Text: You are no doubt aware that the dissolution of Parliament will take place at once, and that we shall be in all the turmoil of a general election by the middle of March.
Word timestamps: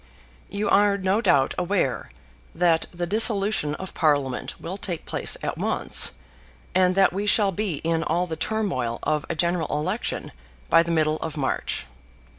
You 0.49 0.67
are 0.67 0.97
no 0.97 1.21
doubt 1.21 1.53
aware 1.59 2.09
that 2.55 2.87
the 2.91 3.05
dissolution 3.05 3.75
of 3.75 3.93
Parliament 3.93 4.59
will 4.59 4.75
take 4.77 5.05
place 5.05 5.37
at 5.43 5.59
once, 5.59 6.13
and 6.73 6.95
that 6.95 7.13
we 7.13 7.27
shall 7.27 7.51
be 7.51 7.75
in 7.83 8.01
all 8.03 8.25
the 8.25 8.35
turmoil 8.35 8.97
of 9.03 9.27
a 9.29 9.35
general 9.35 9.67
election 9.69 10.31
by 10.71 10.81
the 10.81 10.89
middle 10.89 11.17
of 11.17 11.37
March. 11.37 11.85